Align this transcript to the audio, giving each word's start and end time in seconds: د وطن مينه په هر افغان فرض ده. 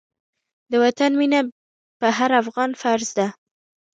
د 0.71 0.73
وطن 0.83 1.11
مينه 1.19 1.39
په 1.99 2.07
هر 2.17 2.31
افغان 2.41 2.71
فرض 2.81 3.09
ده. 3.17 3.27